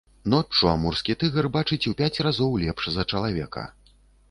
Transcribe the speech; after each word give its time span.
Ноччу 0.33 0.69
амурскі 0.71 1.15
тыгр 1.23 1.49
бачыць 1.59 1.79
у 1.93 1.95
пяць 2.01 2.21
разоў 2.29 2.51
лепш 2.65 2.83
за 2.99 3.07
чалавека. 3.15 3.71